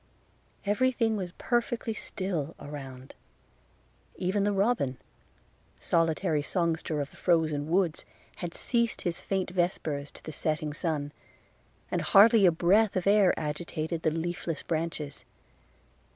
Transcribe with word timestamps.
Every 0.65 0.91
thing 0.91 1.15
was 1.15 1.31
perfectly 1.37 1.93
still 1.93 2.55
around; 2.59 3.13
even 4.15 4.45
the 4.45 4.51
robin, 4.51 4.97
solitary 5.79 6.41
songster 6.41 7.01
of 7.01 7.11
the 7.11 7.17
frozen 7.17 7.69
woods, 7.69 8.03
had 8.37 8.55
ceased 8.55 9.03
his 9.03 9.21
faint 9.21 9.51
vespers 9.51 10.09
to 10.13 10.23
the 10.23 10.31
setting 10.33 10.73
sun, 10.73 11.11
and 11.91 12.01
hardly 12.01 12.47
a 12.47 12.51
breath 12.51 12.95
of 12.95 13.05
air 13.05 13.31
agitated 13.39 14.01
the 14.01 14.09
leafless 14.09 14.63
branches. 14.63 15.23